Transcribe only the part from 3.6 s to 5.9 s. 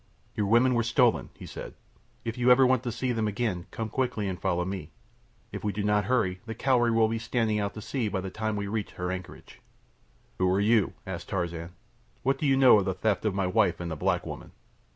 come quickly and follow me. If we do